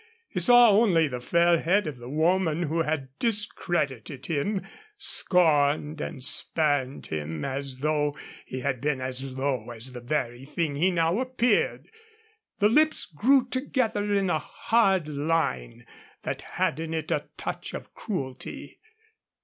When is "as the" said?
9.69-10.01